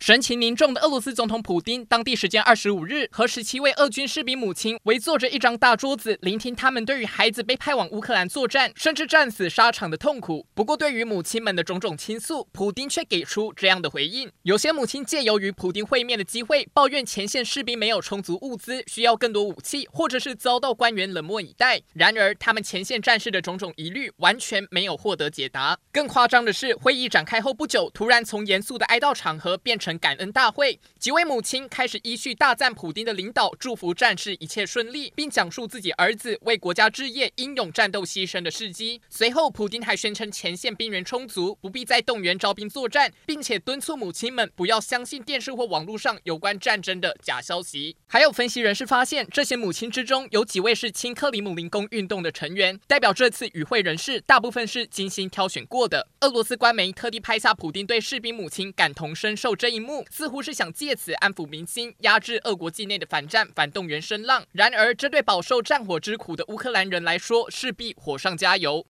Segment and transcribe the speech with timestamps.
[0.00, 10.46] 神情凝重的俄罗斯总统普丁，当地时间二十五日和十七位俄军士兵母亲围坐着一张大桌子，聆听他们对于孩子被派往乌克兰作战，甚至战死沙场的痛苦。
[10.54, 21.82] 不过，对于母亲们的种种倾诉，普丁却给出这样的回应：有些母亲借由与普丁会面的机会，抱怨前线士兵没有充足物资，需要更多武器，或者是遭到官员冷漠以待。
[21.92, 25.78] 然而，他们前线战士的种种疑虑完全没有获得解答。
[25.92, 39.00] 更夸张的是，会议展开后不久，突然从严肃的哀悼场合变成感恩大会，几位母亲开始依序大赞普丁的领导，祝福战士一切顺利，并讲述自己儿子为国家置业英勇战斗牺牲的事迹。
[39.08, 47.96] 随后，普丁还宣称前线兵员充足，不必再动员招兵作战，并且敦促母亲们不要相信电视或网络上有关战争的假消息。
[48.06, 56.08] 还有分析人士发现，这些母亲之中有几位是亲克里姆林宫运动的成员，代表这次与会人士大部分是精心挑选过的。
[56.20, 59.79] 俄罗斯官媒特地拍下普丁对士兵母亲感同身受这一
[60.10, 64.44] 似乎是想借此安抚民心，压制俄国境内的反战、反动员声浪。
[64.52, 68.78] 然而，这对饱受战火之苦的乌克兰人来说，势必火上加油。